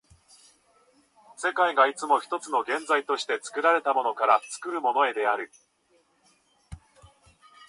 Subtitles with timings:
[1.37, 5.51] 世界がいつも一つの現在として、作られたものから作るものへである。